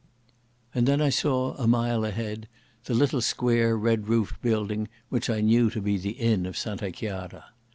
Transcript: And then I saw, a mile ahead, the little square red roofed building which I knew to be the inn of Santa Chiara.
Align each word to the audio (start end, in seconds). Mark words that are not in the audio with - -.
And 0.73 0.87
then 0.87 0.99
I 0.99 1.09
saw, 1.09 1.53
a 1.57 1.67
mile 1.67 2.03
ahead, 2.05 2.47
the 2.85 2.95
little 2.95 3.21
square 3.21 3.77
red 3.77 4.07
roofed 4.07 4.41
building 4.41 4.87
which 5.09 5.29
I 5.29 5.41
knew 5.41 5.69
to 5.69 5.79
be 5.79 5.95
the 5.99 6.13
inn 6.13 6.47
of 6.47 6.57
Santa 6.57 6.89
Chiara. 6.91 7.45